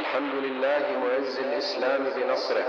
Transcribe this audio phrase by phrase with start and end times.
[0.00, 2.66] الحمد لله معز الإسلام بنصره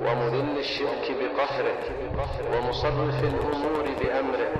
[0.00, 1.78] ومذل الشرك بقهره
[2.52, 4.50] ومصرف الأمور بأمره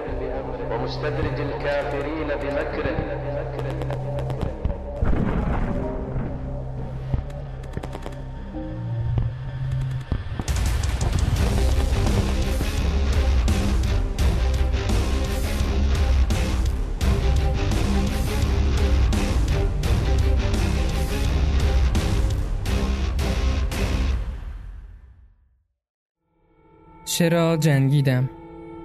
[0.72, 2.98] ومستدرج الكافرين بمكره.
[27.18, 28.30] چرا جنگیدم؟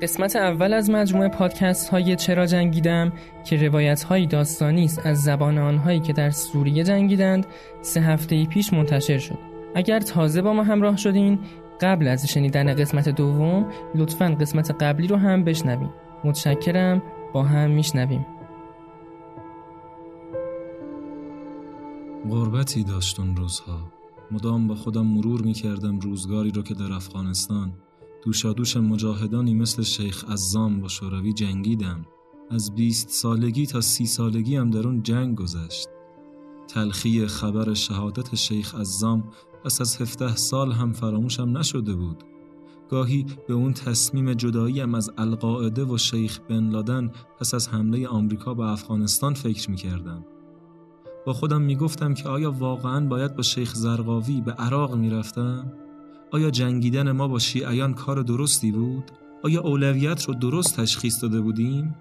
[0.02, 3.14] قسمت اول از مجموعه پادکست های چرا جنگیدم
[3.46, 7.46] که روایت های داستانی است از زبان آنهایی که در سوریه جنگیدند
[7.82, 9.38] سه هفته پیش منتشر شد.
[9.76, 11.40] اگر تازه با ما همراه شدین
[11.82, 17.02] قبل از شنیدن قسمت دوم لطفا قسمت قبلی رو هم بشنویم متشکرم
[17.34, 18.26] با هم میشنویم.
[22.30, 23.80] غربتی داشت اون روزها.
[24.32, 27.74] مدام با خودم مرور می کردم روزگاری رو که در افغانستان
[28.26, 32.06] دوشادوش مجاهدانی مثل شیخ عزام با شوروی جنگیدم
[32.50, 35.88] از بیست سالگی تا سی سالگی هم در اون جنگ گذشت
[36.68, 39.24] تلخی خبر شهادت شیخ عزام
[39.66, 42.24] پس از هفته سال هم فراموشم نشده بود
[42.90, 48.54] گاهی به اون تصمیم جداییم از القاعده و شیخ بن لادن پس از حمله آمریکا
[48.54, 50.26] به افغانستان فکر می کردم.
[51.26, 55.83] با خودم می گفتم که آیا واقعا باید با شیخ زرقاوی به عراق می رفتم؟
[56.34, 59.12] آیا جنگیدن ما با شیعیان کار درستی بود؟
[59.44, 61.96] آیا اولویت رو درست تشخیص داده بودیم؟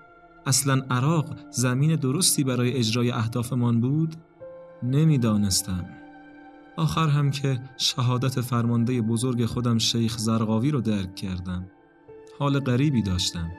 [0.46, 4.14] اصلا عراق زمین درستی برای اجرای اهدافمان بود؟
[4.82, 5.84] نمی‌دانستم.
[6.76, 11.66] آخر هم که شهادت فرمانده بزرگ خودم شیخ زرقاوی رو درک کردم.
[12.38, 13.50] حال غریبی داشتم.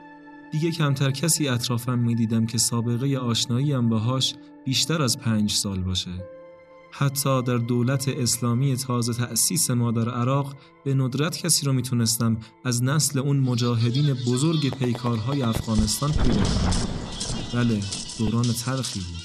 [0.52, 6.33] دیگه کمتر کسی اطرافم می‌دیدم که سابقه آشناییم باهاش بیشتر از پنج سال باشه.
[6.96, 12.82] حتی در دولت اسلامی تازه تأسیس ما در عراق به ندرت کسی رو می‌تونستم از
[12.82, 16.86] نسل اون مجاهدین بزرگ پیکارهای افغانستان پیدا کنم.
[17.54, 17.80] بله
[18.18, 19.22] دوران تلخی بود.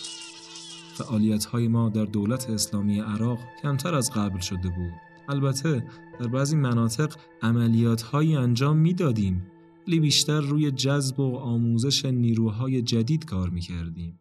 [0.94, 4.94] فعالیت های ما در دولت اسلامی عراق کمتر از قبل شده بود.
[5.30, 5.88] البته
[6.19, 9.47] در بعضی مناطق عملیات هایی انجام می‌دادیم
[9.88, 14.19] ولی بیشتر روی جذب و آموزش نیروهای جدید کار می کردیم.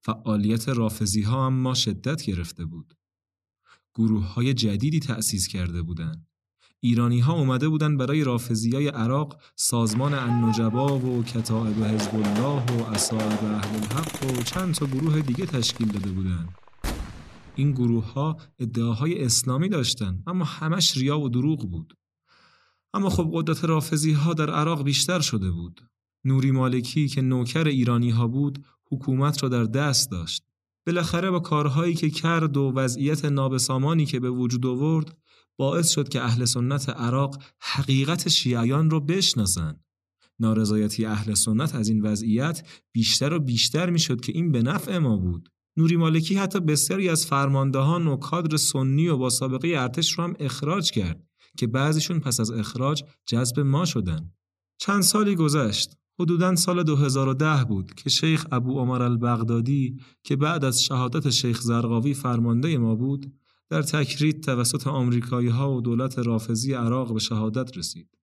[0.00, 2.94] فعالیت رافزی ها ما شدت گرفته بود.
[3.94, 6.26] گروه های جدیدی تأسیس کرده بودند.
[6.80, 12.82] ایرانی ها اومده بودن برای رافزی های عراق سازمان النجبا و کتائب حزب الله و
[12.82, 16.48] اصائب اهل الحق و چند تا گروه دیگه تشکیل داده بودند.
[17.54, 21.94] این گروه ها ادعاهای اسلامی داشتند اما همش ریا و دروغ بود.
[22.94, 25.80] اما خب قدرت رافزی ها در عراق بیشتر شده بود.
[26.24, 30.42] نوری مالکی که نوکر ایرانی ها بود حکومت را در دست داشت.
[30.86, 35.16] بالاخره با کارهایی که کرد و وضعیت نابسامانی که به وجود آورد
[35.56, 39.84] باعث شد که اهل سنت عراق حقیقت شیعیان را بشناسند.
[40.40, 45.16] نارضایتی اهل سنت از این وضعیت بیشتر و بیشتر می‌شد که این به نفع ما
[45.16, 45.48] بود.
[45.76, 50.34] نوری مالکی حتی بسیاری از فرماندهان و کادر سنی و با سابقه ارتش رو هم
[50.38, 51.24] اخراج کرد
[51.58, 54.32] که بعضیشون پس از اخراج جذب ما شدن.
[54.78, 55.96] چند سالی گذشت.
[56.20, 62.14] حدوداً سال 2010 بود که شیخ ابو عمر البغدادی که بعد از شهادت شیخ زرقاوی
[62.14, 63.32] فرمانده ما بود
[63.70, 68.18] در تکرید توسط آمریکایی ها و دولت رافضی عراق به شهادت رسید.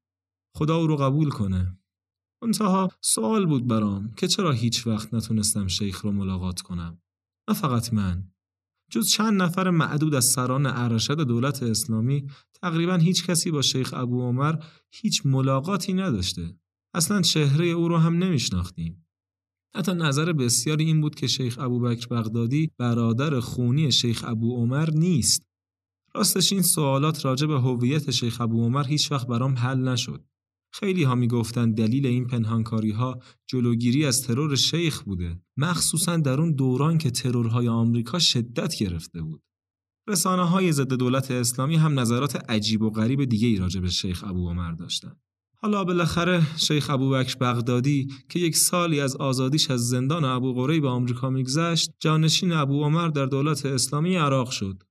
[0.56, 1.78] خدا او رو قبول کنه.
[2.42, 7.02] منتها سوال بود برام که چرا هیچ وقت نتونستم شیخ رو ملاقات کنم.
[7.50, 8.32] نه فقط من.
[8.92, 12.28] جز چند نفر معدود از سران ارشد دولت اسلامی
[12.62, 14.56] تقریبا هیچ کسی با شیخ ابو عمر
[14.92, 16.60] هیچ ملاقاتی نداشته.
[16.96, 19.06] اصلا چهره او رو هم نمیشناختیم.
[19.76, 25.44] حتی نظر بسیاری این بود که شیخ ابوبکر بغدادی برادر خونی شیخ ابو عمر نیست.
[26.16, 30.26] راستش این سوالات راجع به هویت شیخ ابو عمر هیچ وقت برام حل نشد.
[30.74, 36.54] خیلی ها می‌گفتن دلیل این پنهانکاری ها جلوگیری از ترور شیخ بوده مخصوصا در اون
[36.54, 39.44] دوران که ترورهای آمریکا شدت گرفته بود
[40.08, 44.24] رسانه های ضد دولت اسلامی هم نظرات عجیب و غریب دیگه ای راجع به شیخ
[44.24, 45.16] ابو عمر داشتن
[45.66, 51.30] حالا بالاخره شیخ ابوبکر بغدادی که یک سالی از آزادیش از زندان ابو غریب آمریکا
[51.30, 54.84] میگذشت جانشین ابو عمر در دولت اسلامی عراق شد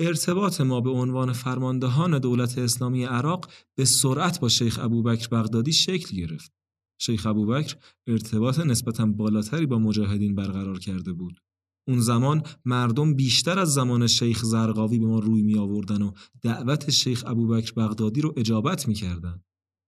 [0.00, 6.16] ارتباط ما به عنوان فرماندهان دولت اسلامی عراق به سرعت با شیخ ابوبکر بغدادی شکل
[6.16, 6.52] گرفت.
[7.00, 7.76] شیخ ابوبکر
[8.06, 11.40] ارتباط نسبتا بالاتری با مجاهدین برقرار کرده بود.
[11.88, 16.12] اون زمان مردم بیشتر از زمان شیخ زرقاوی به ما روی می آوردن و
[16.42, 19.40] دعوت شیخ ابوبکر بغدادی رو اجابت می کردن.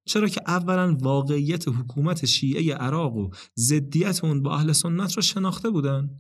[0.08, 5.70] چرا که اولا واقعیت حکومت شیعه عراق و ضدیت اون با اهل سنت رو شناخته
[5.70, 6.10] بودن؟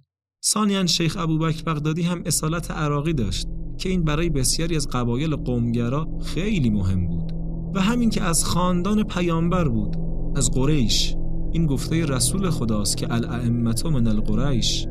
[0.44, 3.46] ثانیا شیخ ابوبکر بغدادی هم اصالت عراقی داشت
[3.78, 7.32] که این برای بسیاری از قبایل قومگرا خیلی مهم بود
[7.74, 9.96] و همین که از خاندان پیامبر بود
[10.36, 11.14] از قریش.
[11.52, 14.86] این گفته رسول خداست که الائمت من القریش.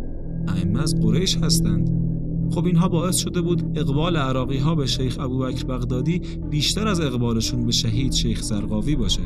[0.47, 2.06] ائمه از قریش هستند.
[2.51, 7.65] خب اینها باعث شده بود اقبال عراقی ها به شیخ ابوبکر بغدادی بیشتر از اقبالشون
[7.65, 9.21] به شهید شیخ زرقاوی باشه.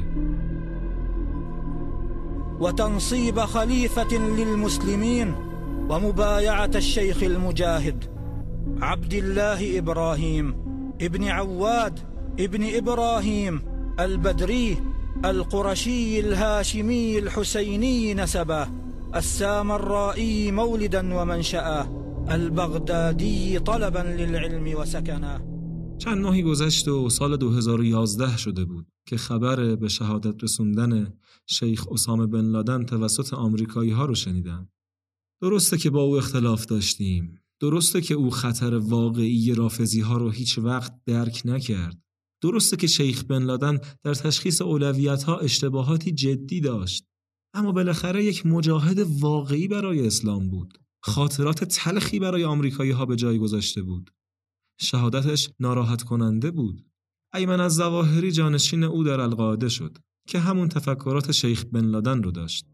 [2.62, 5.34] و تنصیب خلیفة للمسلمین
[5.90, 8.08] و مبایعت الشیخ المجاهد
[8.82, 10.56] عبد الله ابراهیم
[11.00, 12.00] ابن عواد
[12.38, 13.62] ابن ابراهیم
[14.00, 14.78] البدری
[15.26, 18.68] القرشي الهاشمي الحسيني نسبه
[19.16, 25.42] السامرائي مولدا ومنشأه البغدادی طلبا للعلم و سکنه
[25.98, 31.14] چند ماهی گذشت و سال 2011 شده بود که خبر به شهادت رسوندن
[31.48, 34.70] شیخ اسامه بن لادن توسط آمریکایی ها رو شنیدم.
[35.42, 37.36] درسته که با او اختلاف داشتیم.
[37.60, 42.02] درسته که او خطر واقعی رافزی ها رو هیچ وقت درک نکرد.
[42.44, 47.06] درسته که شیخ بن لادن در تشخیص اولویت ها اشتباهاتی جدی داشت.
[47.54, 50.81] اما بالاخره یک مجاهد واقعی برای اسلام بود.
[51.04, 54.12] خاطرات تلخی برای آمریکایی ها به جای گذاشته بود.
[54.80, 56.86] شهادتش ناراحت کننده بود.
[57.34, 62.32] ایمن از زواهری جانشین او در القاعده شد که همون تفکرات شیخ بن لادن رو
[62.32, 62.66] داشت.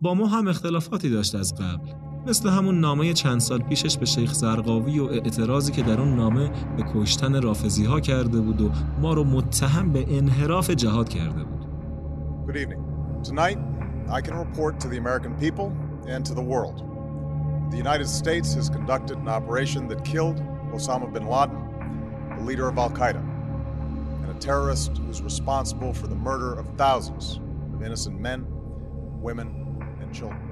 [0.00, 1.92] با ما هم اختلافاتی داشت از قبل
[2.26, 6.48] مثل همون نامه چند سال پیشش به شیخ زرقاوی و اعتراضی که در اون نامه
[6.76, 8.70] به کشتن رافزی ها کرده بود و
[9.00, 11.66] ما رو متهم به انحراف جهاد کرده بود.
[12.46, 12.80] Good evening.
[13.22, 13.58] Tonight,
[14.08, 15.68] I can report to the American people
[16.12, 16.95] and to the world
[17.72, 20.38] The United States has conducted an operation that killed
[20.76, 21.58] Osama bin Laden,
[22.38, 23.22] the leader of Al Qaeda,
[24.22, 27.24] and a terrorist who's responsible for the murder of thousands
[27.74, 28.38] of innocent men,
[29.28, 29.48] women,
[30.02, 30.42] and children.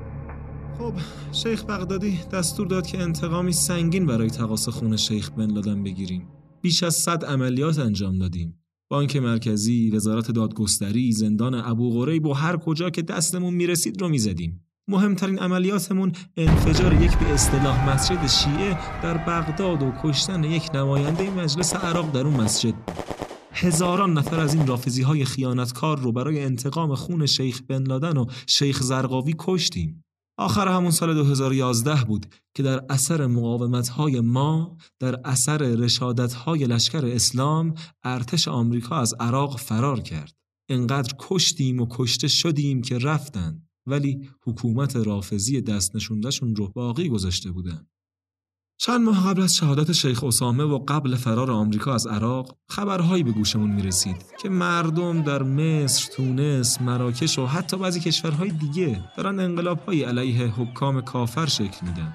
[0.78, 0.92] خب
[1.32, 6.28] شیخ بغدادی دستور داد که انتقامی سنگین برای تقاس خون شیخ بن لادن بگیریم.
[6.60, 8.58] بیش از صد عملیات انجام دادیم.
[8.88, 14.63] بانک مرکزی، وزارت دادگستری، زندان ابو غریب و هر کجا که دستمون می‌رسید رو می‌زدیم.
[14.88, 21.76] مهمترین عملیاتمون انفجار یک به اصطلاح مسجد شیعه در بغداد و کشتن یک نماینده مجلس
[21.76, 22.74] عراق در اون مسجد
[23.52, 28.26] هزاران نفر از این رافزی های خیانتکار رو برای انتقام خون شیخ بن لادن و
[28.46, 30.04] شیخ زرقاوی کشتیم.
[30.38, 32.26] آخر همون سال 2011 بود
[32.56, 39.14] که در اثر مقاومت های ما در اثر رشادت های لشکر اسلام ارتش آمریکا از
[39.20, 40.32] عراق فرار کرد.
[40.70, 43.68] انقدر کشتیم و کشته شدیم که رفتند.
[43.86, 47.86] ولی حکومت رافضی دست نشوندهشون رو باقی گذاشته بودن.
[48.78, 53.32] چند ماه قبل از شهادت شیخ اسامه و قبل فرار آمریکا از عراق خبرهایی به
[53.32, 60.02] گوشمون می‌رسید که مردم در مصر، تونس، مراکش و حتی بعضی کشورهای دیگه دارن انقلابهایی
[60.02, 62.14] علیه حکام کافر شکل میدن.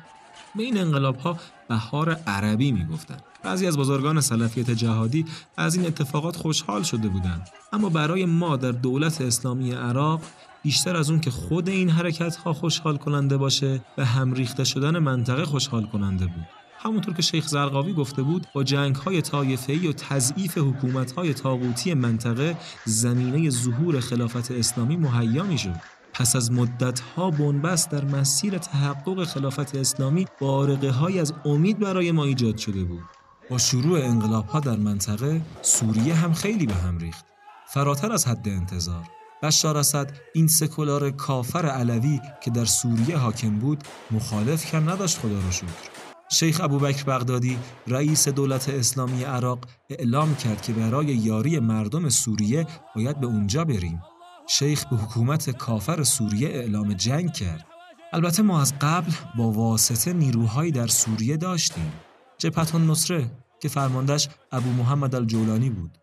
[0.55, 1.37] به این انقلابها
[1.69, 3.17] بهار عربی می‌گفتن.
[3.43, 5.25] بعضی از بزرگان سلفیت جهادی
[5.57, 10.21] از این اتفاقات خوشحال شده بودند اما برای ما در دولت اسلامی عراق
[10.63, 14.97] بیشتر از اون که خود این حرکت ها خوشحال کننده باشه به هم ریخته شدن
[14.97, 16.45] منطقه خوشحال کننده بود.
[16.81, 21.93] همونطور که شیخ زرقاوی گفته بود با جنگ های طایفه‌ای و تضعیف حکومت های تاغوتی
[21.93, 25.75] منطقه زمینه ظهور خلافت اسلامی مهیا می‌شد.
[26.13, 32.11] پس از مدت ها بنبست در مسیر تحقق خلافت اسلامی بارقه های از امید برای
[32.11, 33.03] ما ایجاد شده بود.
[33.49, 37.25] با شروع انقلاب ها در منطقه سوریه هم خیلی به هم ریخت.
[37.67, 39.18] فراتر از حد انتظار.
[39.43, 45.39] بشار اسد این سکولار کافر علوی که در سوریه حاکم بود مخالف کم نداشت خدا
[45.39, 45.89] رو شکر.
[46.31, 53.19] شیخ ابوبکر بغدادی رئیس دولت اسلامی عراق اعلام کرد که برای یاری مردم سوریه باید
[53.19, 54.01] به اونجا بریم.
[54.47, 57.65] شیخ به حکومت کافر سوریه اعلام جنگ کرد.
[58.13, 61.91] البته ما از قبل با واسطه نیروهایی در سوریه داشتیم.
[62.37, 63.31] جبهت نصره
[63.61, 65.98] که فرماندهش ابو محمد الجولانی بود.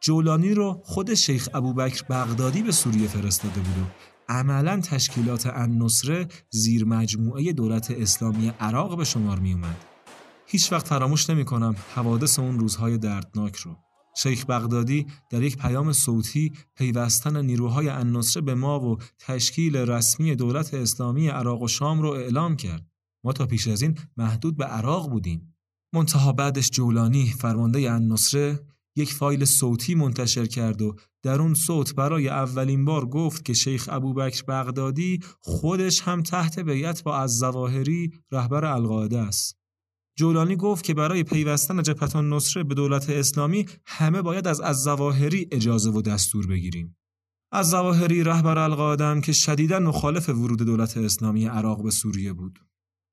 [0.00, 3.86] جولانی رو خود شیخ ابوبکر بغدادی به سوریه فرستاده بود و
[4.28, 9.84] عملا تشکیلات النصره زیر مجموعه دولت اسلامی عراق به شمار می اومد.
[10.46, 13.76] هیچ وقت فراموش نمی کنم حوادث اون روزهای دردناک رو.
[14.16, 20.74] شیخ بغدادی در یک پیام صوتی پیوستن نیروهای النصره به ما و تشکیل رسمی دولت
[20.74, 22.86] اسلامی عراق و شام رو اعلام کرد.
[23.24, 25.54] ما تا پیش از این محدود به عراق بودیم.
[25.92, 28.60] منتها بعدش جولانی فرمانده النصره
[28.98, 33.88] یک فایل صوتی منتشر کرد و در اون صوت برای اولین بار گفت که شیخ
[33.92, 39.58] ابوبکر بغدادی خودش هم تحت بیعت با از زواهری رهبر القاعده است.
[40.16, 45.48] جولانی گفت که برای پیوستن جبهتان نصره به دولت اسلامی همه باید از از زواهری
[45.52, 46.96] اجازه و دستور بگیریم.
[47.52, 52.58] از زواهری رهبر القاعده که شدیدا مخالف ورود دولت اسلامی عراق به سوریه بود.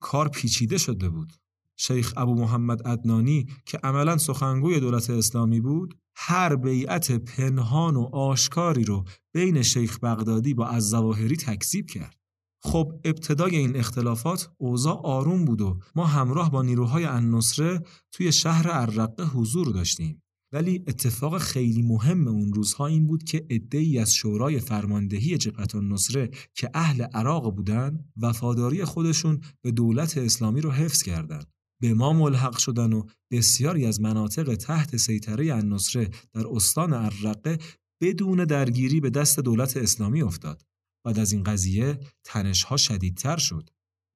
[0.02, 1.34] کار پیچیده شده بود
[1.78, 8.84] شیخ ابو محمد ادنانی که عملا سخنگوی دولت اسلامی بود هر بیعت پنهان و آشکاری
[8.84, 9.04] رو
[9.34, 12.16] بین شیخ بغدادی با الزواهری تکذیب کرد
[12.64, 18.68] خب ابتدای این اختلافات اوضاع آروم بود و ما همراه با نیروهای النصره توی شهر
[18.72, 24.60] الرقه حضور داشتیم ولی اتفاق خیلی مهم اون روزها این بود که عده‌ای از شورای
[24.60, 31.55] فرماندهی جبهت النصره که اهل عراق بودن وفاداری خودشون به دولت اسلامی رو حفظ کردند.
[31.86, 37.58] به ما ملحق شدن و بسیاری از مناطق تحت سیطره النصره در استان الرقه
[38.02, 40.62] بدون درگیری به دست دولت اسلامی افتاد.
[41.06, 43.70] بعد از این قضیه تنشها شدیدتر شد.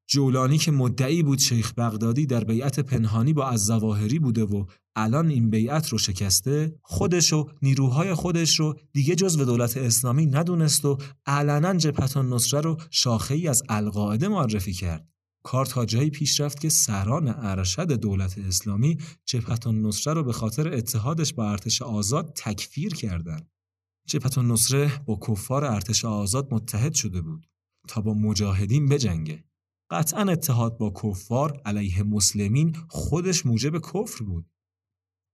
[0.07, 5.29] جولانی که مدعی بود شیخ بغدادی در بیعت پنهانی با از زواهری بوده و الان
[5.29, 10.97] این بیعت رو شکسته خودش و نیروهای خودش رو دیگه جزو دولت اسلامی ندونست و
[11.25, 15.07] علنا جبهت نصره رو شاخه ای از القاعده معرفی کرد
[15.43, 20.74] کار تا جایی پیش رفت که سران ارشد دولت اسلامی جبهت نصره رو به خاطر
[20.74, 23.51] اتحادش با ارتش آزاد تکفیر کردند.
[24.08, 27.50] جبهت نصره با کفار ارتش آزاد متحد شده بود
[27.88, 29.43] تا با مجاهدین بجنگه.
[29.91, 34.46] قطعا اتحاد با کفار علیه مسلمین خودش موجب کفر بود.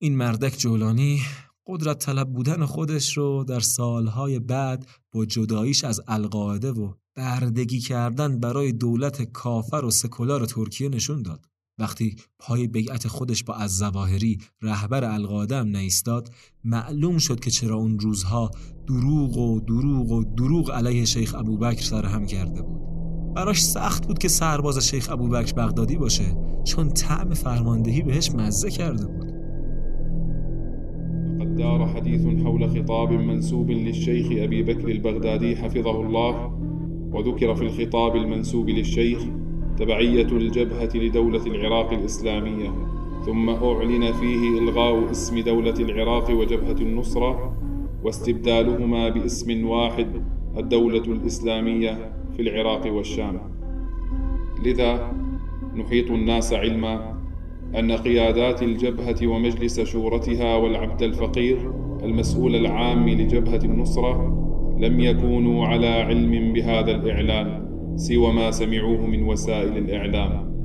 [0.01, 1.21] این مردک جولانی
[1.67, 8.39] قدرت طلب بودن خودش رو در سالهای بعد با جداییش از القاعده و بردگی کردن
[8.39, 11.45] برای دولت کافر و سکولار ترکیه نشون داد.
[11.79, 16.29] وقتی پای بیعت خودش با از زواهری رهبر القاعده هم نیستاد
[16.63, 18.51] معلوم شد که چرا اون روزها
[18.87, 22.79] دروغ و دروغ و دروغ علیه شیخ ابوبکر سرهم کرده بود.
[23.35, 29.05] براش سخت بود که سرباز شیخ ابوبکر بغدادی باشه چون طعم فرماندهی بهش مزه کرده
[29.07, 29.25] بود.
[31.57, 36.51] دار حديث حول خطاب منسوب للشيخ أبي بكر البغدادي حفظه الله
[37.15, 39.19] وذكر في الخطاب المنسوب للشيخ
[39.77, 42.73] تبعية الجبهة لدولة العراق الإسلامية
[43.25, 47.53] ثم أعلن فيه إلغاء اسم دولة العراق وجبهة النصرة
[48.03, 50.07] واستبدالهما باسم واحد
[50.57, 53.41] الدولة الإسلامية في العراق والشام.
[54.65, 55.13] لذا
[55.75, 57.15] نحيط الناس علما
[57.79, 61.71] أن قيادات الجبهة ومجلس شورتها والعبد الفقير
[62.03, 64.44] المسؤول العام لجبهة النصرة
[64.79, 67.65] لم يكونوا على علم بهذا الإعلان
[67.95, 70.55] سوى ما سمعوه من وسائل الإعلام.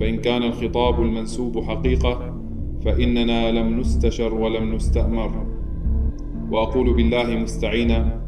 [0.00, 2.40] فإن كان الخطاب المنسوب حقيقة
[2.84, 5.46] فإننا لم نستشر ولم نستأمر.
[6.50, 8.20] وأقول بالله مستعينا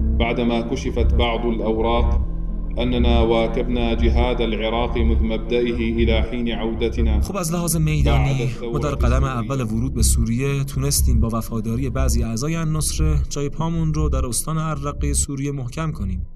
[0.00, 2.31] بعدما كشفت بعض الأوراق
[2.78, 7.20] أننا واكبنا جهاد العراق مذ مبدئه إلى حين عودتنا.
[7.20, 12.22] خب از لحاظ میدانی ما در قدم اول ورود به سوریه تونستیم با وفاداری بعضی
[12.22, 16.26] اعضای النصره جای پامون رو در استان الرقه سوریه محکم کنیم.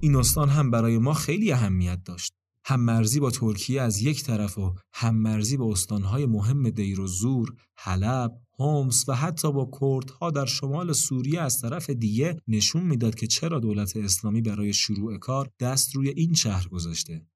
[0.00, 2.32] این استان هم برای ما خیلی اهمیت داشت.
[2.64, 7.06] هم مرزی با ترکیه از یک طرف و هم مرزی با استانهای مهم دیر و
[7.06, 13.14] زور، حلب، هومس و حتی با کردها در شمال سوریه از طرف دیگه نشون می‌داد
[13.14, 17.26] که چرا دولت اسلامی برای شروع کار دست روی این شهر گذاشته.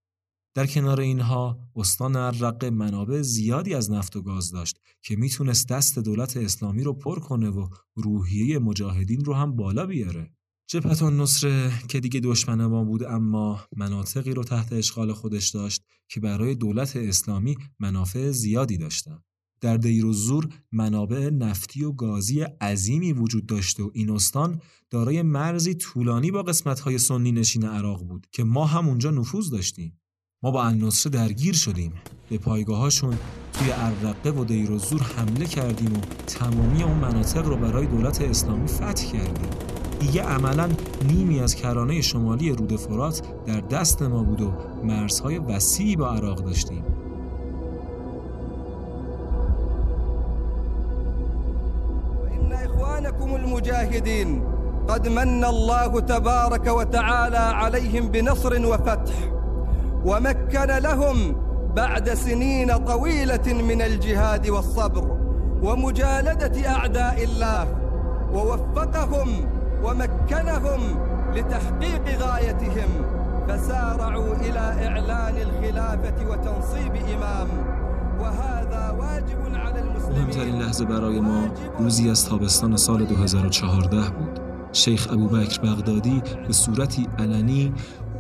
[0.55, 5.99] در کنار اینها استان الرقه منابع زیادی از نفت و گاز داشت که می‌تونست دست
[5.99, 10.35] دولت اسلامی رو پر کنه و روحیه مجاهدین رو هم بالا بیاره.
[10.71, 16.21] جبهت نصره که دیگه دشمن ما بود اما مناطقی رو تحت اشغال خودش داشت که
[16.21, 19.23] برای دولت اسلامی منافع زیادی داشتن.
[19.61, 25.23] در دیر و زور منابع نفتی و گازی عظیمی وجود داشته و این استان دارای
[25.23, 30.01] مرزی طولانی با قسمت‌های سنی نشین عراق بود که ما هم اونجا نفوذ داشتیم.
[30.43, 31.93] ما با النصره درگیر شدیم.
[32.31, 33.19] به پایگاهاشون
[33.53, 38.21] توی الرقه و دیر و زور حمله کردیم و تمامی اون مناطق رو برای دولت
[38.21, 39.51] اسلامی فتح کردیم.
[40.01, 40.69] دیگه عملا
[41.09, 44.53] نیمی از کرانه شمالی رود فرات در دست ما بود و
[44.85, 46.85] مرزهای وسیعی با عراق داشتیم.
[53.01, 54.43] إخوانكم المجاهدين
[54.89, 59.15] قد من الله تبارك وتعالى عليهم بنصر وفتح
[60.05, 61.37] ومكن لهم
[61.77, 65.17] بعد سنين طويلة من الجهاد والصبر
[65.63, 67.67] ومجالدة أعداء الله
[68.33, 69.29] ووفقهم
[69.85, 70.81] ومكنهم
[71.35, 72.89] لتحقيق غايتهم
[73.49, 77.49] فسارعوا إلى إعلان الخلافة وتنصيب إمام.
[80.11, 84.41] مهمترین لحظه برای ما روزی از تابستان سال 2014 بود.
[84.73, 87.73] شیخ ابوبکر بغدادی به صورتی علنی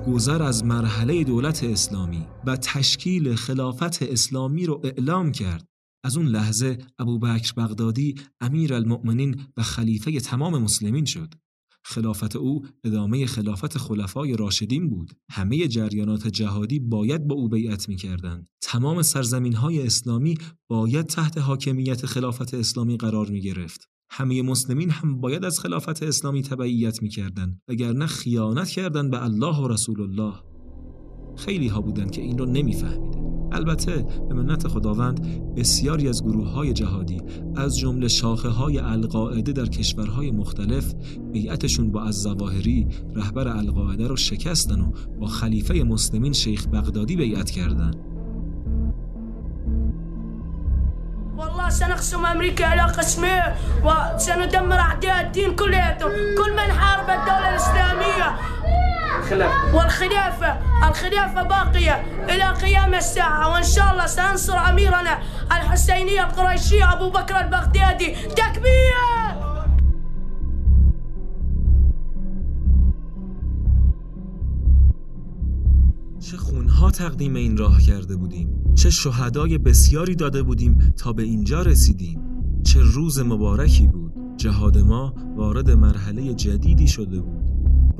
[0.06, 5.66] گذر از مرحله دولت اسلامی و تشکیل خلافت اسلامی رو اعلام کرد.
[6.04, 11.34] از اون لحظه ابوبکر بغدادی امیر المؤمنین و خلیفه تمام مسلمین شد.
[11.84, 15.12] خلافت او ادامه خلافت خلفای راشدین بود.
[15.30, 18.48] همه جریانات جهادی باید با او بیعت می‌کردند.
[18.62, 20.34] تمام سرزمین های اسلامی
[20.68, 23.88] باید تحت حاکمیت خلافت اسلامی قرار می گرفت.
[24.10, 29.68] همه مسلمین هم باید از خلافت اسلامی تبعیت می‌کردند وگرنه خیانت کردند به الله و
[29.68, 30.34] رسول الله
[31.36, 33.19] خیلی ها بودند که این رو نمیفهمیدند
[33.52, 37.22] البته به منت خداوند بسیاری از گروه های جهادی
[37.56, 40.94] از جمله شاخه های القاعده در کشورهای مختلف
[41.32, 47.50] بیعتشون با از زواهری رهبر القاعده رو شکستن و با خلیفه مسلمین شیخ بغدادی بیعت
[47.50, 47.96] کردند.
[51.40, 53.42] والله سنقسم امريكا الى قسمين
[53.84, 56.49] وسندمر اعداء الدين كلياتهم كل
[59.30, 59.76] خلافة.
[59.76, 60.58] والخلافة
[60.88, 65.18] الخلافة باقية إلى قيام الساعة وإن شاء الله سأنصر أميرنا
[65.52, 68.14] الحسينية القريشية أبو بكر البغدادي.
[68.36, 69.30] تكبير!
[76.20, 81.62] چه خونها تقدیم این راه کرده بودیم؟ چه شهدای بسیاری داده بودیم تا به اینجا
[81.62, 82.20] رسیدیم؟
[82.64, 87.49] چه روز مبارکی بود؟ جهاد ما وارد مرحله جدیدی شده بود.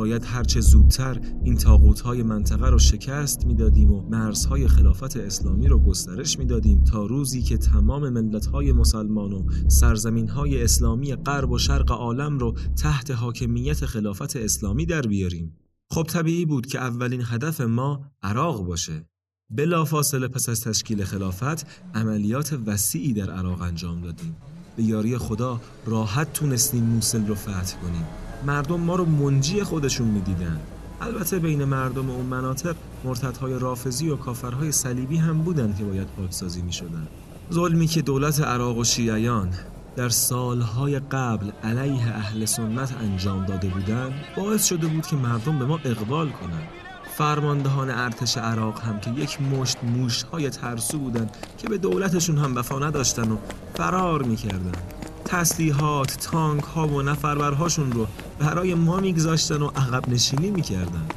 [0.01, 6.39] باید هرچه زودتر این تاغوتهای منطقه رو شکست می‌دادیم و مرزهای خلافت اسلامی رو گسترش
[6.39, 12.55] می‌دادیم تا روزی که تمام ملتهای مسلمان و سرزمینهای اسلامی غرب و شرق عالم رو
[12.83, 15.57] تحت حاکمیت خلافت اسلامی در بیاریم.
[15.91, 19.09] خب طبیعی بود که اولین هدف ما عراق باشه.
[19.51, 24.37] بلا فاصله پس از تشکیل خلافت عملیات وسیعی در عراق انجام دادیم.
[24.77, 28.20] به یاری خدا راحت تونستیم موسل رو فتح کنیم.
[28.47, 30.61] مردم ما رو منجی خودشون می‌دیدن.
[31.01, 36.63] البته بین مردم اون مناطق مرتدهای رافزی و کافرهای صلیبی هم بودن که باید پاکسازی
[36.63, 37.09] می شدن.
[37.53, 39.49] ظلمی که دولت عراق و شیعیان
[39.97, 45.65] در سالهای قبل علیه اهل سنت انجام داده بودند باعث شده بود که مردم به
[45.65, 46.69] ما اقبال کنند.
[47.17, 52.57] فرماندهان ارتش عراق هم که یک مشت موش های ترسو بودند که به دولتشون هم
[52.57, 53.37] وفا نداشتن و
[53.75, 54.73] فرار می‌کردن
[55.25, 58.07] تسلیحات، تانک ها و نفربرهاشون رو
[58.39, 61.09] برای ما میگذاشتن و عقب نشینی می‌کردن.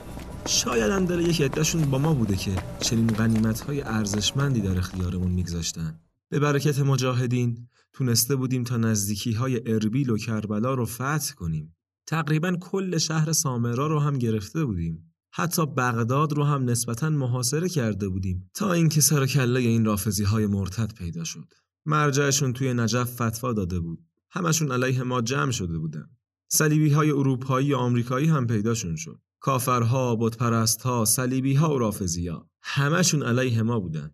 [0.46, 6.00] شاید اندر یک عدهشون با ما بوده که چنین غنیمت های ارزشمندی در اختیارمون میگذاشتن.
[6.30, 11.76] به برکت مجاهدین تونسته بودیم تا نزدیکی های اربیل و کربلا رو فتح کنیم.
[12.08, 15.14] تقریبا کل شهر سامرا رو هم گرفته بودیم.
[15.36, 20.48] حتی بغداد رو هم نسبتا محاصره کرده بودیم تا اینکه سر کله این رافزی های
[20.48, 21.54] مرتد پیدا شد.
[21.86, 24.06] مرجعشون توی نجف فتوا داده بود.
[24.32, 26.10] همشون علیه ما جمع شده بودن.
[26.52, 29.22] صلیبی های اروپایی و آمریکایی هم پیداشون شد.
[29.40, 34.12] کافرها، بتپرستها، صلیبی ها و رافزی ها همشون علیه ما بودن.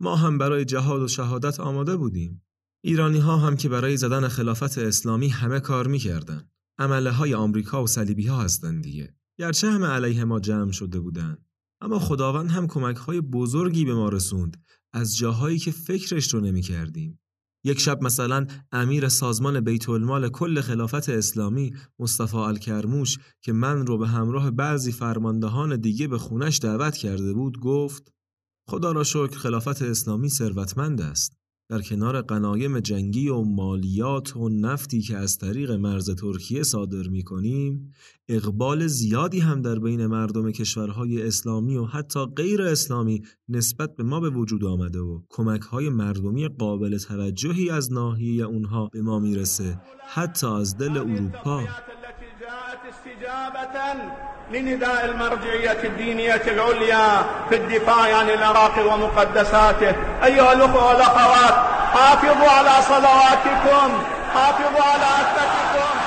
[0.00, 2.42] ما هم برای جهاد و شهادت آماده بودیم.
[2.84, 6.50] ایرانی ها هم که برای زدن خلافت اسلامی همه کار می‌کردن.
[6.78, 9.14] عمله های آمریکا و صلیبی ها هستن دیگه.
[9.38, 11.38] گرچه همه علیه ما جمع شده بودن.
[11.80, 16.62] اما خداوند هم کمک های بزرگی به ما رسوند از جاهایی که فکرش رو نمی
[16.62, 17.20] کردیم.
[17.64, 23.98] یک شب مثلا امیر سازمان بیت المال کل خلافت اسلامی مصطفی الکرموش که من رو
[23.98, 28.12] به همراه بعضی فرماندهان دیگه به خونش دعوت کرده بود گفت
[28.68, 31.39] خدا را شکر خلافت اسلامی ثروتمند است.
[31.70, 37.22] در کنار قنایم جنگی و مالیات و نفتی که از طریق مرز ترکیه صادر می
[37.22, 37.92] کنیم
[38.28, 44.20] اقبال زیادی هم در بین مردم کشورهای اسلامی و حتی غیر اسلامی نسبت به ما
[44.20, 49.80] به وجود آمده و کمک های مردمی قابل توجهی از ناحیه اونها به ما می‌رسه
[50.08, 51.62] حتی از دل اروپا.
[54.52, 61.54] لنداء المرجعية الدينية العليا في الدفاع عن العراق ومقدساته أيها الأخوة والأخوات
[61.94, 63.90] حافظوا على صلواتكم
[64.34, 66.00] حافظوا على أسلتكم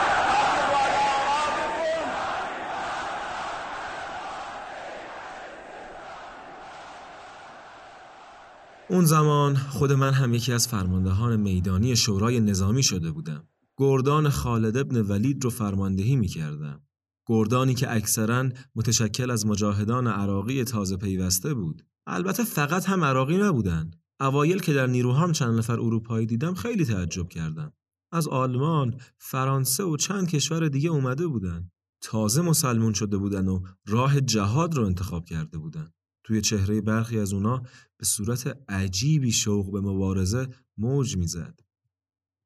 [8.90, 13.48] اون زمان خود من هم یکی از فرماندهان میدانی شورای نظامی شده بودم.
[13.78, 16.82] گردان خالد ابن ولید رو فرماندهی می کردم.
[17.26, 21.86] گردانی که اکثرا متشکل از مجاهدان عراقی تازه پیوسته بود.
[22.08, 27.30] البته فقط هم عراقی نبودن اوایل که در نیروهام چند نفر اروپایی دیدم خیلی تعجب
[27.30, 27.74] کردم.
[28.12, 34.22] از آلمان، فرانسه و چند کشور دیگه اومده بودن تازه مسلمون شده بودن و راه
[34.22, 35.92] جهاد رو انتخاب کرده بودن
[36.24, 37.58] توی چهره برخی از اونا
[37.98, 41.60] به صورت عجیبی شوق به مبارزه موج می‌زد.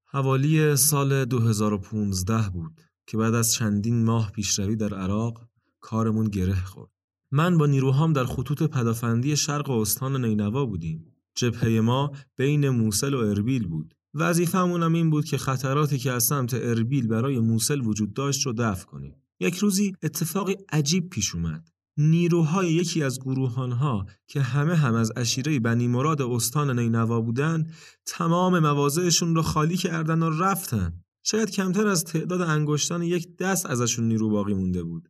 [0.06, 2.82] حوالی سال 2015 بود.
[3.08, 5.48] که بعد از چندین ماه پیشروی در عراق
[5.80, 6.91] کارمون گره خورد.
[7.32, 11.13] من با نیروهام در خطوط پدافندی شرق و استان نینوا بودیم.
[11.36, 13.93] جبهه ما بین موسل و اربیل بود.
[14.13, 18.54] وظیفه‌مون هم این بود که خطراتی که از سمت اربیل برای موسل وجود داشت رو
[18.54, 19.15] دفع کنیم.
[19.39, 21.70] یک روزی اتفاقی عجیب پیش اومد.
[21.98, 27.67] نیروهای یکی از گروهانها که همه هم از اشیره بنی مراد استان نینوا بودن
[28.06, 31.04] تمام مواضعشون رو خالی کردن و رفتن.
[31.30, 35.10] شاید کمتر از تعداد انگشتان یک دست ازشون نیرو باقی مونده بود.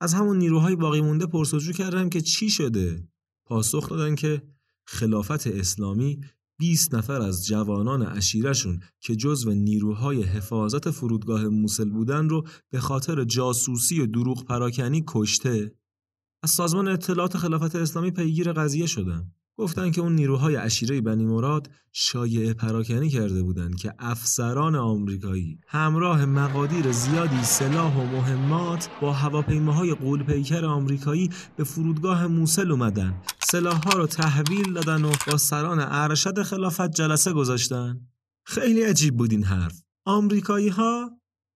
[0.00, 3.08] از همون نیروهای باقی مونده پرسجو کردم که چی شده؟
[3.46, 4.42] پاسخ دادن که
[4.86, 6.20] خلافت اسلامی
[6.58, 13.24] 20 نفر از جوانان اشیرشون که جزو نیروهای حفاظت فرودگاه موسل بودن رو به خاطر
[13.24, 15.74] جاسوسی و دروغ پراکنی کشته
[16.42, 21.70] از سازمان اطلاعات خلافت اسلامی پیگیر قضیه شدن گفتن که اون نیروهای اشیره بنی مراد
[21.92, 29.94] شایعه پراکنی کرده بودند که افسران آمریکایی همراه مقادیر زیادی سلاح و مهمات با هواپیماهای
[29.94, 36.90] قولپیکر آمریکایی به فرودگاه موسل اومدن سلاحها رو تحویل دادن و با سران ارشد خلافت
[36.90, 38.00] جلسه گذاشتن
[38.44, 41.10] خیلی عجیب بود این حرف آمریکایی ها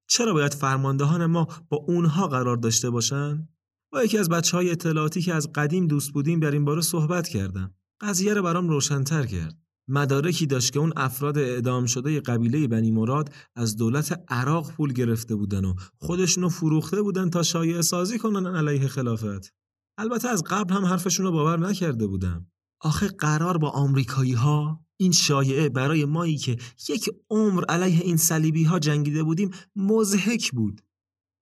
[0.09, 3.49] چرا باید فرماندهان ما با اونها قرار داشته باشن؟
[3.93, 7.29] با یکی از بچه های اطلاعاتی که از قدیم دوست بودیم در این باره صحبت
[7.29, 7.75] کردم.
[8.01, 9.59] قضیه رو برام روشنتر کرد.
[9.89, 15.35] مدارکی داشت که اون افراد اعدام شده قبیله بنی مراد از دولت عراق پول گرفته
[15.35, 19.55] بودن و خودشونو فروخته بودن تا شایعه سازی کنن علیه خلافت.
[19.99, 22.47] البته از قبل هم حرفشون رو باور نکرده بودم.
[22.81, 26.57] آخه قرار با آمریکایی ها این شایعه برای مایی که
[26.89, 30.81] یک عمر علیه این صلیبی ها جنگیده بودیم مزهک بود.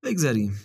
[0.05, 0.59] بگذریم.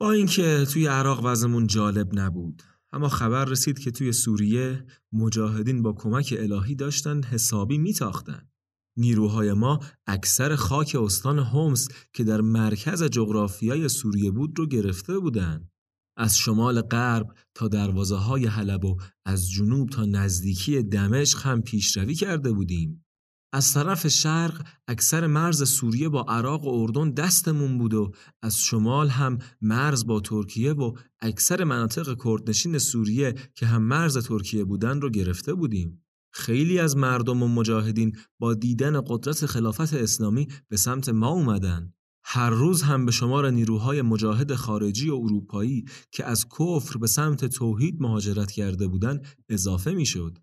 [0.00, 2.62] با اینکه توی عراق وضعمون جالب نبود
[2.96, 8.48] اما خبر رسید که توی سوریه مجاهدین با کمک الهی داشتن حسابی میتاختن.
[8.96, 15.70] نیروهای ما اکثر خاک استان هومس که در مرکز جغرافیای سوریه بود رو گرفته بودند.
[16.16, 22.14] از شمال غرب تا دروازه های حلب و از جنوب تا نزدیکی دمشق هم پیشروی
[22.14, 23.05] کرده بودیم.
[23.52, 29.08] از طرف شرق اکثر مرز سوریه با عراق و اردن دستمون بود و از شمال
[29.08, 35.10] هم مرز با ترکیه و اکثر مناطق کردنشین سوریه که هم مرز ترکیه بودن رو
[35.10, 36.02] گرفته بودیم.
[36.32, 41.92] خیلی از مردم و مجاهدین با دیدن قدرت خلافت اسلامی به سمت ما اومدن.
[42.24, 47.44] هر روز هم به شمار نیروهای مجاهد خارجی و اروپایی که از کفر به سمت
[47.44, 50.38] توحید مهاجرت کرده بودند اضافه می‌شد.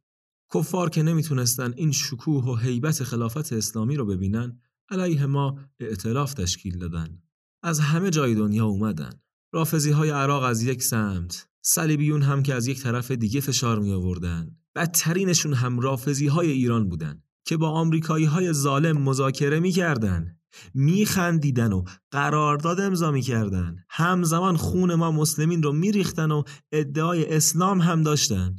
[0.54, 6.78] کفار که نمی‌تونستن این شکوه و حیبت خلافت اسلامی رو ببینن علیه ما اعتلاف تشکیل
[6.78, 7.22] دادن.
[7.64, 9.10] از همه جای دنیا اومدن.
[9.54, 13.92] رافزی های عراق از یک سمت، صلیبیون هم که از یک طرف دیگه فشار می
[13.92, 14.58] آوردن.
[14.76, 20.38] بدترینشون هم رافزی های ایران بودن که با آمریکایی های ظالم مذاکره می کردن.
[20.74, 23.76] می خندیدن و قرارداد امضا می کردن.
[23.90, 28.56] همزمان خون ما مسلمین رو می ریختن و ادعای اسلام هم داشتن.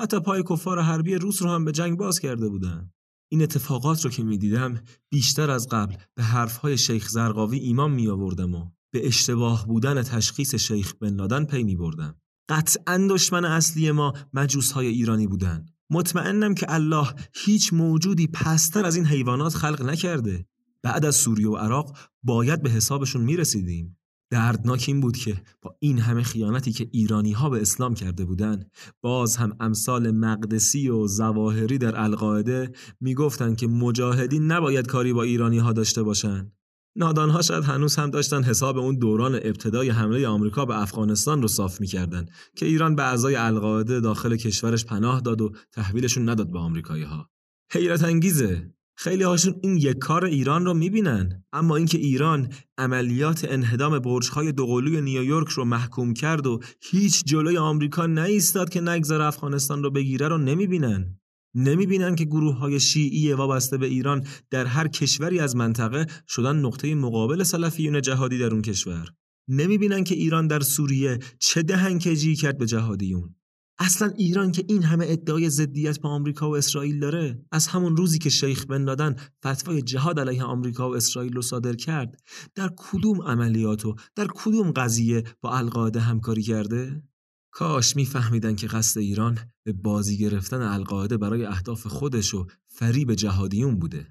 [0.00, 2.90] حتی پای کفار حربی روس رو هم به جنگ باز کرده بودن.
[3.32, 8.54] این اتفاقات رو که می‌دیدم بیشتر از قبل به حرفهای شیخ زرقاوی ایمان می آوردم
[8.54, 12.14] و به اشتباه بودن تشخیص شیخ بن لادن پی می بردم.
[12.48, 15.66] قطعا دشمن اصلی ما مجوس های ایرانی بودن.
[15.90, 20.46] مطمئنم که الله هیچ موجودی پستر از این حیوانات خلق نکرده.
[20.82, 23.99] بعد از سوریه و عراق باید به حسابشون می رسیدیم.
[24.30, 28.70] دردناک این بود که با این همه خیانتی که ایرانی ها به اسلام کرده بودند
[29.02, 35.58] باز هم امثال مقدسی و زواهری در القاعده می‌گفتند که مجاهدین نباید کاری با ایرانی
[35.58, 36.52] ها داشته باشند.
[36.96, 41.80] نادانها شاید هنوز هم داشتن حساب اون دوران ابتدای حمله آمریکا به افغانستان رو صاف
[41.80, 47.02] می‌کردن که ایران به اعضای القاعده داخل کشورش پناه داد و تحویلشون نداد به آمریکایی
[47.02, 47.30] ها
[47.72, 48.74] حیرت انگیزه!
[49.02, 51.44] خیلی هاشون این یک کار ایران رو می‌بینن.
[51.52, 58.06] اما اینکه ایران عملیات انهدام برج‌های دوقلوی نیویورک رو محکوم کرد و هیچ جلوی آمریکا
[58.06, 61.18] نایستاد که نگذار افغانستان رو بگیره رو نمی‌بینن.
[61.54, 66.94] نمی‌بینن که گروه های شیعی وابسته به ایران در هر کشوری از منطقه شدن نقطه
[66.94, 69.08] مقابل سلفیون جهادی در اون کشور.
[69.48, 73.34] نمی‌بینن که ایران در سوریه چه دهنکجی کرد به جهادیون.
[73.82, 78.18] اصلا ایران که این همه ادعای ضدیت با آمریکا و اسرائیل داره از همون روزی
[78.18, 79.16] که شیخ بن لادن
[79.46, 82.20] فتوای جهاد علیه آمریکا و اسرائیل رو صادر کرد
[82.54, 87.02] در کدوم عملیات و در کدوم قضیه با القاعده همکاری کرده؟
[87.50, 93.78] کاش میفهمیدن که قصد ایران به بازی گرفتن القاعده برای اهداف خودش و فریب جهادیون
[93.78, 94.06] بوده.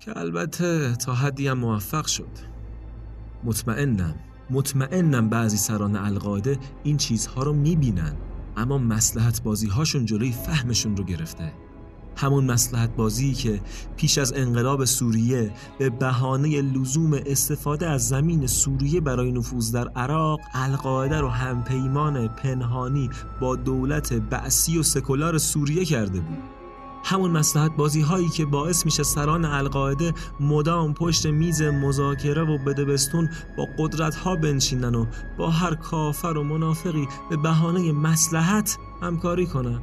[0.00, 2.38] که البته تا حدی هم موفق شد.
[3.44, 4.14] مطمئنم
[4.50, 8.31] مطمئنم بعضی سران القاعده این چیزها رو می‌بینن.
[8.56, 11.52] اما مسلحت بازی هاشون جلوی فهمشون رو گرفته.
[12.16, 13.60] همون مسلحت بازی که
[13.96, 20.40] پیش از انقلاب سوریه به بهانه لزوم استفاده از زمین سوریه برای نفوذ در عراق
[20.54, 23.10] القاعده رو همپیمان پنهانی
[23.40, 26.61] با دولت بعثی و سکولار سوریه کرده بود.
[27.04, 33.30] همون مسلحت بازی هایی که باعث میشه سران القاعده مدام پشت میز مذاکره و بدبستون
[33.56, 35.06] با قدرت ها بنشینن و
[35.38, 39.80] با هر کافر و منافقی به بهانه مسلحت همکاری کنن.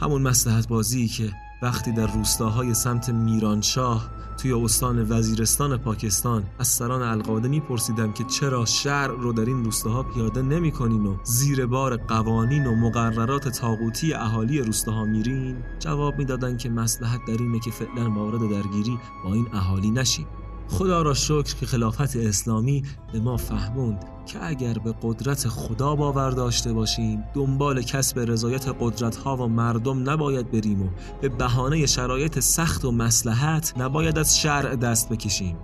[0.00, 7.02] همون مسلحت بازی که وقتی در روستاهای سمت میرانشاه توی استان وزیرستان پاکستان از سران
[7.02, 12.66] القاعده میپرسیدم که چرا شهر رو در این روستاها پیاده نمی‌کنین و زیر بار قوانین
[12.66, 18.40] و مقررات تاغوتی اهالی روستاها میرین؟ جواب می‌دادن که مسلحت در اینه که فعلا وارد
[18.40, 20.26] درگیری با این اهالی نشیم
[20.68, 26.30] خدا را شکر که خلافت اسلامی به ما فهموند که اگر به قدرت خدا باور
[26.30, 30.88] داشته باشیم دنبال کسب رضایت قدرت ها و مردم نباید بریم و
[31.20, 35.56] به بهانه شرایط سخت و مسلحت نباید از شرع دست بکشیم.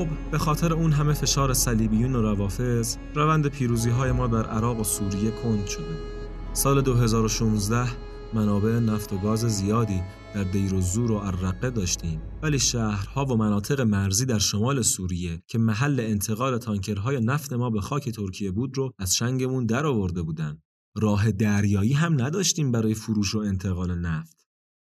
[0.00, 4.80] خب به خاطر اون همه فشار صلیبیون و روافظ روند پیروزی های ما در عراق
[4.80, 5.98] و سوریه کند شده.
[6.52, 7.88] سال 2016
[8.34, 10.02] منابع نفت و گاز زیادی
[10.34, 12.20] در دیر و زور و عرقه داشتیم.
[12.42, 17.80] ولی شهرها و مناطق مرزی در شمال سوریه که محل انتقال تانکرهای نفت ما به
[17.80, 20.62] خاک ترکیه بود رو از شنگمون در آورده بودن.
[20.96, 24.36] راه دریایی هم نداشتیم برای فروش و انتقال نفت.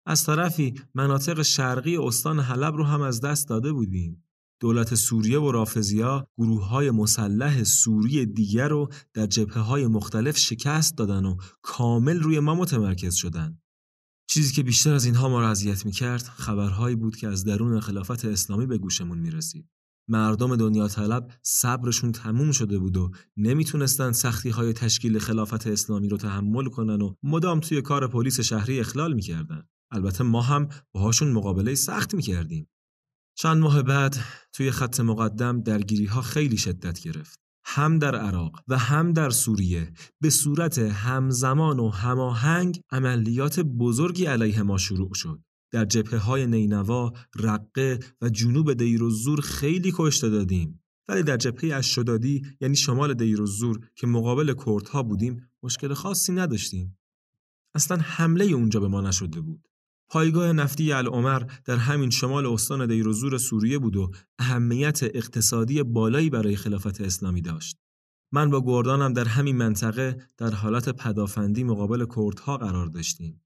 [0.05, 4.23] از طرفی مناطق شرقی استان حلب رو هم از دست داده بودیم.
[4.59, 10.97] دولت سوریه و رافضیا گروه های مسلح سوری دیگر رو در جبهه های مختلف شکست
[10.97, 13.61] دادن و کامل روی ما متمرکز شدن.
[14.29, 18.25] چیزی که بیشتر از اینها ما را اذیت می‌کرد خبرهایی بود که از درون خلافت
[18.25, 19.69] اسلامی به گوشمون می‌رسید.
[20.09, 26.17] مردم دنیا طلب صبرشون تموم شده بود و نمی‌تونستن سختی های تشکیل خلافت اسلامی رو
[26.17, 29.63] تحمل کنن و مدام توی کار پلیس شهری اخلال می‌کردن.
[29.91, 32.67] البته ما هم باهاشون مقابله سخت می‌کردیم.
[33.41, 34.17] چند ماه بعد
[34.53, 37.39] توی خط مقدم درگیری ها خیلی شدت گرفت.
[37.65, 44.61] هم در عراق و هم در سوریه به صورت همزمان و هماهنگ عملیات بزرگی علیه
[44.61, 45.43] ما شروع شد.
[45.71, 50.83] در جبهه های نینوا، رقه و جنوب دیر و زور خیلی کشته دادیم.
[51.07, 56.33] ولی در جبهه اشدادی یعنی شمال دیر و زور که مقابل کردها بودیم مشکل خاصی
[56.33, 56.97] نداشتیم.
[57.75, 59.68] اصلا حمله اونجا به ما نشده بود.
[60.09, 66.55] پایگاه نفتی العمر در همین شمال استان دیروزور سوریه بود و اهمیت اقتصادی بالایی برای
[66.55, 67.77] خلافت اسلامی داشت.
[68.31, 73.41] من با گردانم در همین منطقه در حالت پدافندی مقابل کردها قرار داشتیم.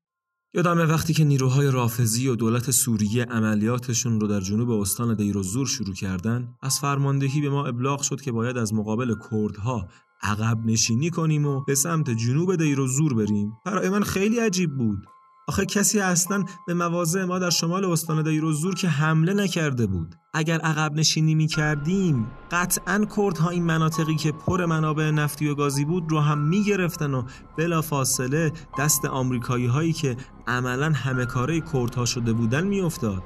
[0.56, 5.95] یادم وقتی که نیروهای رافضی و دولت سوریه عملیاتشون رو در جنوب استان دیروزور شروع
[5.95, 9.89] کردن از فرماندهی به ما ابلاغ شد که باید از مقابل کردها
[10.21, 15.06] عقب نشینی کنیم و به سمت جنوب دیروزور بریم برای من خیلی عجیب بود
[15.47, 20.60] آخه کسی اصلا به مواضع ما در شمال استان دیروزور که حمله نکرده بود اگر
[20.60, 26.12] عقب نشینی می کردیم قطعا کردها این مناطقی که پر منابع نفتی و گازی بود
[26.12, 27.23] رو هم می گرفتن و
[27.58, 33.23] بلا فاصله دست آمریکایی هایی که عملا همه کاره کردها شده بودن می افتاد.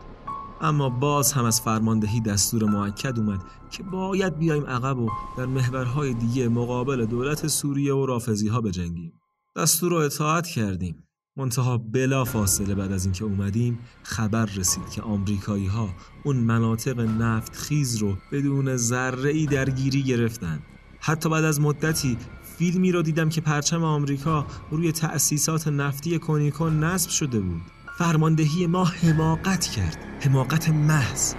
[0.62, 3.40] اما باز هم از فرماندهی دستور معکد اومد
[3.72, 9.14] که باید بیایم عقب و در محورهای دیگه مقابل دولت سوریه و رافضی ها بجنگیم.
[9.56, 11.07] دستور رو اطاعت کردیم.
[11.38, 15.90] منتها بلا فاصله بعد از اینکه اومدیم خبر رسید که آمریکایی ها
[16.24, 20.60] اون مناطق نفت خیز رو بدون ذره ای درگیری گرفتن.
[21.00, 22.18] حتی بعد از مدتی
[22.58, 27.62] فیلمی رو دیدم که پرچم آمریکا روی تأسیسات نفتی کنیکون نصب شده بود.
[27.98, 29.98] فرماندهی ما حماقت کرد.
[30.20, 31.34] حماقت محض.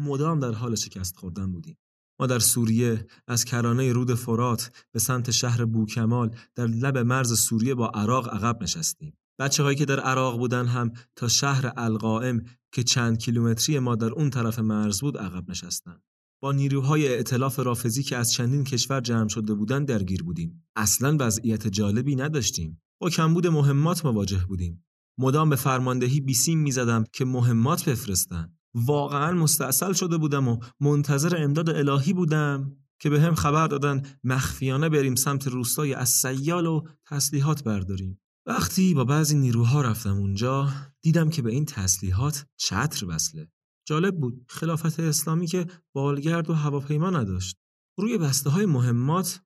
[0.00, 1.78] مدام در حال شکست خوردن بودیم.
[2.20, 7.74] ما در سوریه از کرانه رود فرات به سمت شهر بوکمال در لب مرز سوریه
[7.74, 9.18] با عراق عقب نشستیم.
[9.38, 14.10] بچه هایی که در عراق بودن هم تا شهر القائم که چند کیلومتری ما در
[14.10, 16.00] اون طرف مرز بود عقب نشستن.
[16.42, 20.64] با نیروهای ائتلاف رافضی که از چندین کشور جمع شده بودن درگیر بودیم.
[20.76, 22.82] اصلا وضعیت جالبی نداشتیم.
[23.00, 24.84] با کمبود مهمات مواجه بودیم.
[25.18, 28.59] مدام به فرماندهی بیسیم می‌زدم که مهمات بفرستن.
[28.74, 34.88] واقعا مستاصل شده بودم و منتظر امداد الهی بودم که به هم خبر دادن مخفیانه
[34.88, 38.20] بریم سمت روستای از سیال و تسلیحات برداریم.
[38.46, 40.68] وقتی با بعضی نیروها رفتم اونجا
[41.02, 43.48] دیدم که به این تسلیحات چتر وصله.
[43.86, 47.56] جالب بود خلافت اسلامی که بالگرد و هواپیما نداشت.
[47.98, 49.40] روی بسته های مهمات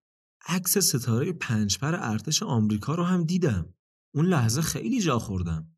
[0.49, 3.75] عکس ستاره پنجپر ارتش آمریکا رو هم دیدم.
[4.15, 5.74] اون لحظه خیلی جا خوردم.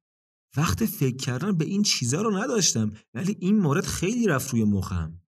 [0.56, 5.20] وقت فکر کردن به این چیزا رو نداشتم ولی این مورد خیلی رفت روی مخم.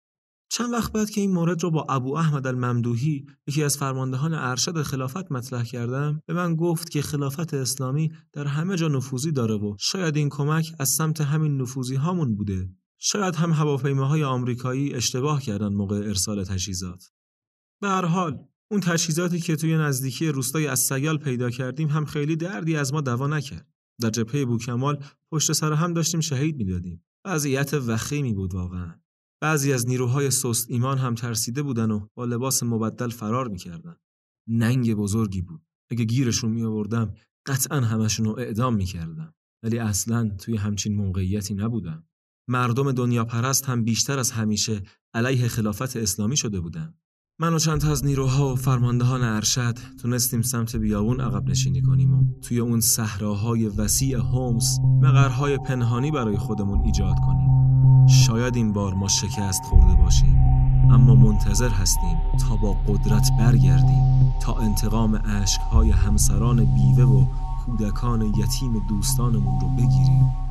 [0.49, 4.81] چند وقت بعد که این مورد رو با ابو احمد الممدوحی یکی از فرماندهان ارشد
[4.81, 9.75] خلافت مطرح کردم به من گفت که خلافت اسلامی در همه جا نفوذی داره و
[9.79, 12.69] شاید این کمک از سمت همین نفوذی هامون بوده.
[12.99, 17.03] شاید هم هواپیماهای آمریکایی اشتباه کردن موقع ارسال تجهیزات.
[17.81, 18.39] به هر حال
[18.71, 23.27] اون تجهیزاتی که توی نزدیکی روستای از پیدا کردیم هم خیلی دردی از ما دوا
[23.27, 23.76] نکرد.
[24.01, 27.03] در جبهه بوکمال پشت سر هم داشتیم شهید می‌دادیم.
[27.25, 28.99] وضعیت وخیمی بود واقعا.
[29.41, 33.95] بعضی از نیروهای سست ایمان هم ترسیده بودن و با لباس مبدل فرار می‌کردن.
[34.49, 35.67] ننگ بزرگی بود.
[35.91, 37.13] اگه گیرشون می آوردم
[37.45, 39.33] قطعا همشون رو اعدام می‌کردم.
[39.63, 42.07] ولی اصلا توی همچین موقعیتی نبودم.
[42.49, 44.83] مردم دنیا پرست هم بیشتر از همیشه
[45.13, 46.99] علیه خلافت اسلامی شده بودن.
[47.39, 52.23] من و چند از نیروها و فرماندهان ارشد تونستیم سمت بیابون عقب نشینی کنیم و
[52.41, 58.08] توی اون صحراهای وسیع هومس مقرهای پنهانی برای خودمون ایجاد کنیم.
[58.08, 60.36] شاید این بار ما شکست خورده باشیم
[60.91, 67.26] اما منتظر هستیم تا با قدرت برگردیم تا انتقام عشقهای همسران بیوه و
[67.65, 70.46] کودکان یتیم دوستانمون رو بگیریم.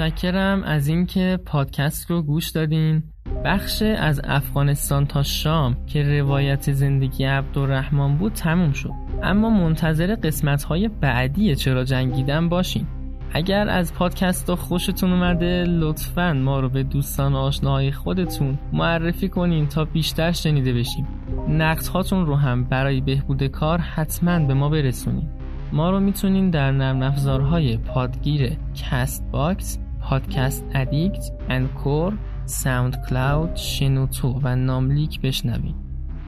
[0.00, 3.02] متشکرم از اینکه پادکست رو گوش دادین.
[3.44, 8.90] بخش از افغانستان تا شام که روایت زندگی عبدالرحمن بود تموم شد.
[9.22, 12.86] اما منتظر قسمت های بعدی چرا جنگیدن باشین.
[13.32, 19.84] اگر از پادکست خوشتون اومده لطفا ما رو به دوستان آشناهای خودتون معرفی کنین تا
[19.84, 21.06] بیشتر شنیده بشیم.
[21.48, 25.28] نقد هاتون رو هم برای بهبود کار حتما به ما برسونین.
[25.72, 32.12] ما رو می‌تونین در نرم افزارهای پادگیر Castbox Podcast Addict، Anchor،
[32.44, 35.74] SoundCloud، شنوتو و ناملیک بشنوید.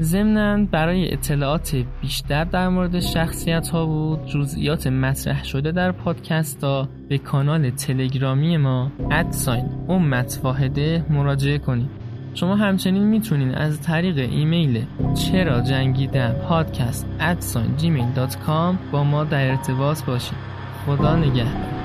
[0.01, 6.89] ضمنا برای اطلاعات بیشتر در مورد شخصیت ها و جزئیات مطرح شده در پادکست ها
[7.09, 11.91] به کانال تلگرامی ما at sign امت واحده مراجعه کنید.
[12.35, 18.07] شما همچنین می‌تونید از طریق ایمیل چرا جنگیدم پادکست ادساین جیمیل
[18.93, 20.39] با ما در ارتباط باشید.
[20.87, 21.80] خدا نگهدار.